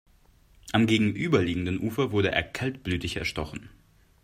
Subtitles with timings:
[0.71, 3.69] Am gegenüberliegenden Ufer wurde er kaltblütig erstochen.